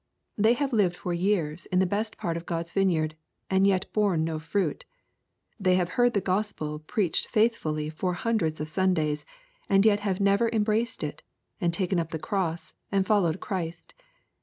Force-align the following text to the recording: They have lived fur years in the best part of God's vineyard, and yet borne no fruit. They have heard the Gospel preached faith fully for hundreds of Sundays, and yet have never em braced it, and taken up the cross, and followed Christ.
They 0.35 0.53
have 0.53 0.73
lived 0.73 0.95
fur 0.95 1.13
years 1.13 1.67
in 1.67 1.77
the 1.77 1.85
best 1.85 2.17
part 2.17 2.35
of 2.35 2.47
God's 2.47 2.71
vineyard, 2.71 3.13
and 3.51 3.67
yet 3.67 3.85
borne 3.93 4.23
no 4.23 4.39
fruit. 4.39 4.83
They 5.59 5.75
have 5.75 5.89
heard 5.89 6.15
the 6.15 6.21
Gospel 6.21 6.79
preached 6.79 7.27
faith 7.29 7.55
fully 7.55 7.91
for 7.91 8.13
hundreds 8.13 8.59
of 8.59 8.67
Sundays, 8.67 9.27
and 9.69 9.85
yet 9.85 9.99
have 9.99 10.19
never 10.19 10.51
em 10.51 10.63
braced 10.63 11.03
it, 11.03 11.21
and 11.61 11.71
taken 11.71 11.99
up 11.99 12.09
the 12.09 12.17
cross, 12.17 12.73
and 12.91 13.05
followed 13.05 13.39
Christ. 13.39 13.93